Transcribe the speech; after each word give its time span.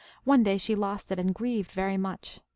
One 0.23 0.41
day 0.41 0.57
she 0.57 0.73
lost 0.73 1.11
it, 1.11 1.19
and 1.19 1.31
grieved 1.31 1.69
very 1.73 1.95
much. 1.95 2.39